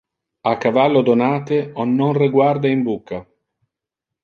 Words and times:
A 0.51 0.57
cavallo 0.63 1.01
donate 1.09 1.57
on 1.83 1.89
non 1.99 2.13
reguarda 2.21 2.67
in 2.75 2.81
bucca. 2.87 3.17